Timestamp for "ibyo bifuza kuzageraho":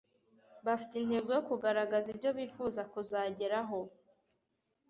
2.13-3.79